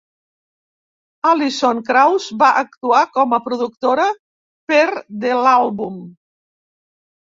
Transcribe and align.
Alison 1.31 1.83
Krauss 1.91 2.31
va 2.41 2.49
actuar 2.63 3.05
com 3.21 3.39
a 3.39 3.43
productora 3.51 4.11
per 4.77 4.85
de 5.01 5.39
l'àlbum. 5.47 6.05